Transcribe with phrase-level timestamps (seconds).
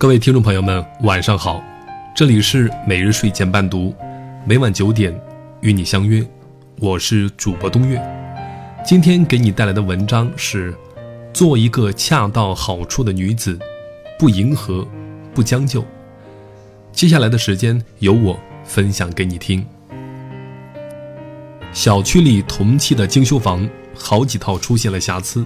[0.00, 1.62] 各位听众朋友们，晚上好，
[2.16, 3.94] 这里是每日睡前伴读，
[4.46, 5.14] 每晚九点
[5.60, 6.26] 与你相约，
[6.78, 8.00] 我是主播东月。
[8.82, 10.74] 今天给你带来的文章是：
[11.34, 13.58] 做一个恰到好处的女子，
[14.18, 14.88] 不迎合，
[15.34, 15.84] 不将就。
[16.92, 19.62] 接下来的时间由我分享给你听。
[21.74, 25.44] 小区里同期的精修房，好几套出现了瑕疵。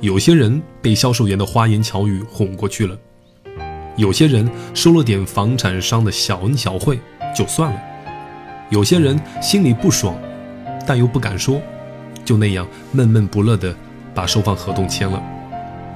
[0.00, 2.96] 有些人被销售员的花言巧语哄过去了，
[3.96, 6.98] 有些人收了点房产商的小恩小惠
[7.34, 7.80] 就算了，
[8.70, 10.14] 有些人心里不爽，
[10.86, 11.60] 但又不敢说，
[12.24, 13.74] 就那样闷闷不乐的
[14.14, 15.22] 把收房合同签了。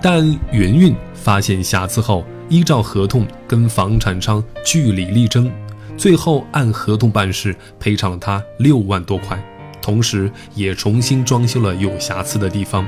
[0.03, 5.51] 但云云发现瑕疵后，依照合同跟房产商据理力争，
[5.97, 9.39] 最后按合同办事，赔偿了他六万多块，
[9.83, 12.83] 同时也重新装修了有瑕疵的地方。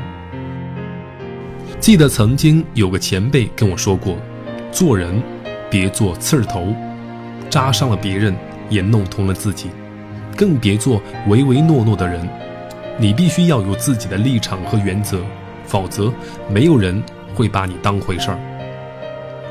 [1.79, 4.17] 记得曾经有个前辈跟我说过，
[4.73, 5.23] 做人
[5.71, 6.75] 别做刺儿头，
[7.51, 8.35] 扎伤了别人
[8.71, 9.69] 也弄痛了自己，
[10.35, 12.27] 更别做唯唯诺诺的人。
[12.99, 15.21] 你必须要有自己的立场和原则，
[15.67, 16.11] 否则
[16.49, 17.03] 没有人
[17.35, 18.39] 会把你当回事儿。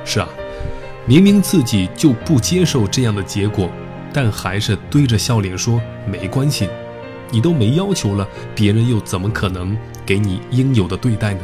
[0.03, 0.27] 是啊，
[1.05, 3.69] 明明自己就不接受这样的结果，
[4.11, 6.67] 但还是堆着笑脸说没关系。
[7.29, 11.41] 你都没要求了，别人又怎么可能给你应有的对待呢？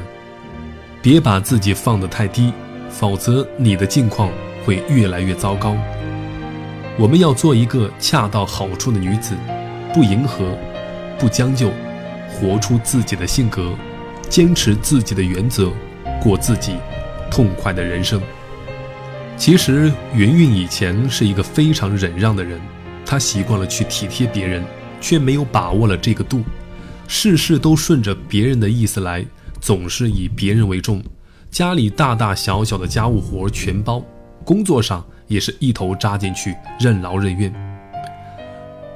[1.02, 2.52] 别把自己放得太低，
[2.90, 4.32] 否则你的境况
[4.66, 5.76] 会越来越糟糕。
[6.98, 9.36] 我们要做一个恰到好处的女子，
[9.94, 10.58] 不迎合，
[11.20, 11.72] 不将就，
[12.30, 13.74] 活出自己的性格，
[14.30, 15.72] 坚持自己的原则，
[16.22, 16.76] 过自己
[17.30, 18.22] 痛快的人生。
[19.38, 22.60] 其实云云以前是一个非常忍让的人，
[23.06, 24.64] 她习惯了去体贴别人，
[25.00, 26.44] 却没有把握了这个度，
[27.08, 29.26] 事事都顺着别人的意思来。
[29.60, 31.04] 总是以别人为重，
[31.50, 34.04] 家里大大小小的家务活全包，
[34.44, 37.52] 工作上也是一头扎进去，任劳任怨。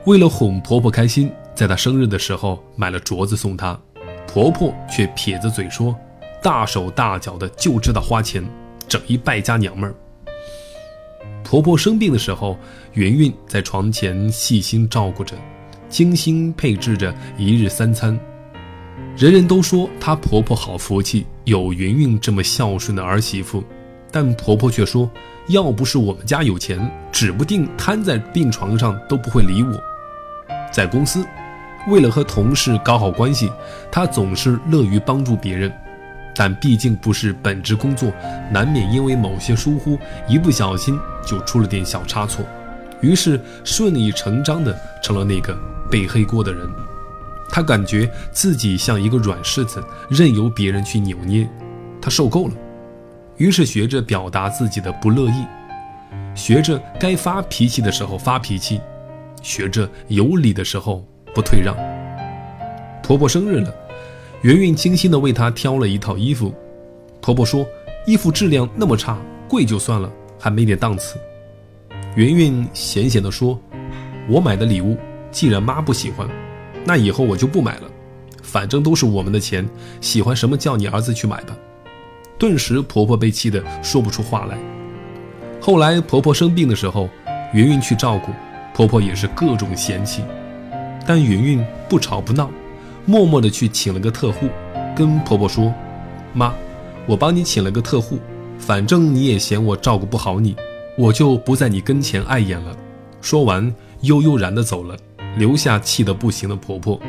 [0.06, 3.80] 为了哄婆婆开心，在她生日的时候买了镯子送她，
[4.28, 5.96] 婆婆却撇着嘴说
[6.44, 8.44] ：“大手大脚的就知道花钱，
[8.88, 9.96] 整一败家娘们儿。”
[11.44, 12.58] 婆婆生病的时候，
[12.94, 15.36] 云云在床前细心照顾着，
[15.90, 18.18] 精心配置着一日三餐。
[19.18, 23.64] 人人都说她婆婆好福气，有云云这么孝顺的儿媳妇，
[24.12, 25.10] 但婆婆却说，
[25.48, 26.80] 要不是我们家有钱，
[27.12, 29.82] 指不定瘫在病床上都不会理我。
[30.72, 31.26] 在公司，
[31.88, 33.52] 为了和同事搞好关系，
[33.92, 35.72] 她总是乐于帮助别人，
[36.36, 38.12] 但毕竟不是本职工作，
[38.52, 39.98] 难免因为某些疏忽，
[40.28, 42.46] 一不小心就出了点小差错，
[43.02, 45.58] 于是顺理成章的成了那个
[45.90, 46.70] 背黑锅的人。
[47.52, 51.48] 他感觉自己像一个软柿子，任由别人去扭捏，
[52.02, 52.54] 他受够了，
[53.36, 55.46] 于是学着表达自己的不乐意，
[56.34, 58.80] 学着该发脾气的时候发脾气，
[59.42, 61.76] 学着有理的时候不退让。
[63.04, 63.76] 婆婆生日了，
[64.44, 66.54] 圆圆精心地为她挑了一套衣服，
[67.20, 67.68] 婆婆说
[68.06, 69.18] 衣服质量那么差，
[69.50, 71.20] 贵就算了，还没点档次。
[72.16, 73.60] 圆圆闲闲地说
[74.30, 74.98] ：“我买的礼物，
[75.32, 76.30] 既然妈不喜欢。”
[76.84, 77.90] 那以后我就不买了，
[78.42, 79.68] 反正都是我们的钱，
[80.00, 81.56] 喜欢什么叫你儿子去买吧。
[82.38, 84.58] 顿时婆婆被气得说不出话来。
[85.60, 87.08] 后来婆婆生病的时候，
[87.54, 88.32] 云云去照顾，
[88.74, 90.24] 婆婆也是各种嫌弃，
[91.06, 92.50] 但云云不吵不闹，
[93.06, 94.48] 默默地去请了个特护，
[94.96, 95.72] 跟婆婆说
[96.34, 96.52] ：“妈，
[97.06, 98.18] 我帮你请了个特护，
[98.58, 100.56] 反正你也嫌我照顾不好你，
[100.98, 102.76] 我就不在你跟前碍眼了。”
[103.22, 103.72] 说完，
[104.02, 104.98] 悠悠然地走了。
[105.38, 107.00] 留下气得不行的婆婆，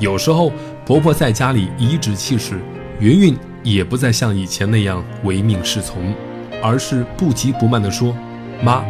[0.00, 0.52] 有时候
[0.84, 2.60] 婆婆在家里颐指气使，
[3.00, 6.14] 云云也不再像以前那样唯命是从，
[6.62, 8.14] 而是不急不慢地说
[8.62, 8.84] ：“妈，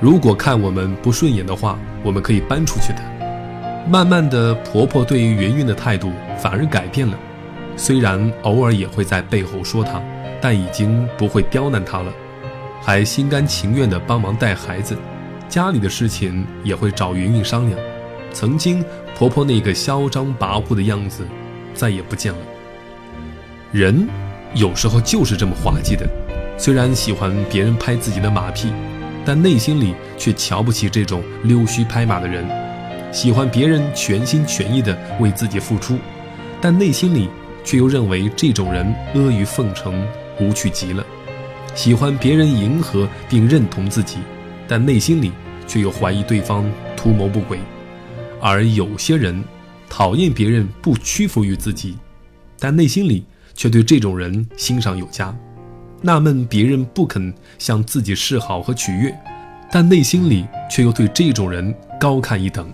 [0.00, 3.00] 如果看我们不顺眼的话，我们可以搬出去的。”
[3.90, 7.16] 慢慢的，婆婆对于云云的态度反而改变了，
[7.76, 10.02] 虽然偶尔也会在背后说她，
[10.40, 12.12] 但已经不会刁难她了，
[12.82, 14.96] 还心甘情愿地帮忙带孩子，
[15.48, 17.78] 家里的事情也会找云云商量。
[18.32, 18.84] 曾经
[19.16, 21.26] 婆婆那个嚣张跋扈的样子，
[21.74, 22.38] 再也不见了。
[23.72, 24.06] 人
[24.54, 26.06] 有时候就是这么滑稽的，
[26.58, 28.68] 虽然喜欢别人拍自己的马屁，
[29.24, 32.44] 但内心里却瞧不起这种溜须拍马的人；
[33.12, 35.98] 喜欢别人全心全意的为自己付出，
[36.60, 37.28] 但内心里
[37.64, 40.06] 却又认为这种人阿谀奉承、
[40.40, 41.02] 无趣极了；
[41.74, 44.18] 喜欢别人迎合并认同自己，
[44.68, 45.32] 但内心里
[45.66, 46.64] 却又怀疑对方
[46.96, 47.58] 图谋不轨。
[48.48, 49.42] 而有些人
[49.88, 51.96] 讨厌别人不屈服于自己，
[52.60, 55.36] 但内心里却对这种人欣赏有加。
[56.00, 59.12] 纳闷别人不肯向自己示好和取悦，
[59.68, 62.72] 但内心里却又对这种人高看一等。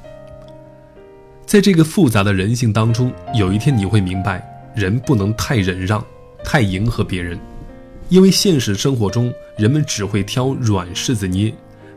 [1.47, 6.05] 在这个复杂的人性当中，有一天你会明白，人不能太忍让，
[6.45, 7.41] 太迎合别人，
[8.11, 11.51] 因为现实生活中人们只会挑软柿子捏，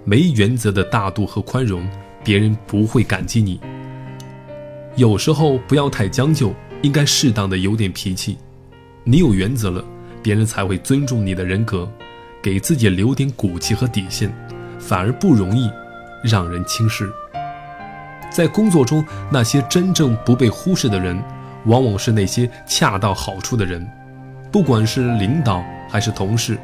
[0.06, 1.86] 没原则的大度和宽容，
[2.26, 3.62] 别人不会感激你。
[4.96, 6.52] 有时候不要太将就，
[6.82, 8.38] 应该适当的有点脾气。
[9.04, 9.86] 你有原则了，
[10.24, 11.88] 别人才会尊重你的人格，
[12.42, 14.36] 给自己留点骨气和底线，
[14.80, 15.70] 反而不容易
[16.24, 17.08] 让人轻视。
[18.32, 21.22] 在工作中，那些真正不被忽视的人，
[21.66, 23.88] 往往是那些恰到好处的人。
[24.52, 26.58] 不管是领导还是同事，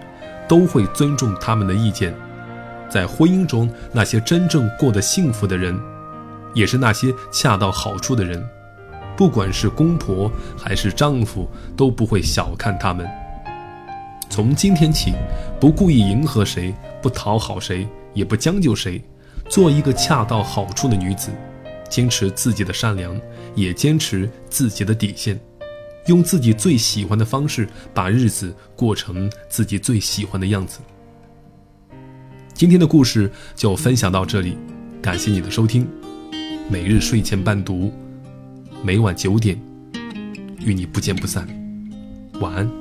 [0.48, 2.14] 都会尊重他们的意见。
[2.92, 5.80] 在婚姻中，那些真正过得幸福的人。
[6.54, 8.46] 也是那些恰到好处的人，
[9.16, 13.10] 不管是公婆还是丈夫，都不会小看他们。
[14.30, 15.14] 从今天起，
[15.62, 19.02] 不故意迎合谁，不讨好谁，也不将就谁，
[19.48, 21.32] 做一个恰到好处的女子，
[21.90, 23.18] 坚持自己的善良，
[23.56, 25.40] 也坚持自己的底线，
[26.08, 30.80] 用自己最喜欢的方式把日子过成自己最喜欢的样子。
[32.62, 34.56] 今天的故事就分享到这里，
[35.02, 35.88] 感谢你的收听。
[36.70, 37.92] 每日睡前伴读，
[38.84, 39.60] 每晚九点，
[40.64, 41.48] 与你不见不散。
[42.40, 42.81] 晚安。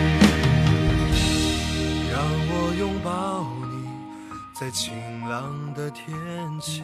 [4.61, 4.93] 在晴
[5.27, 6.07] 朗的天
[6.59, 6.83] 气。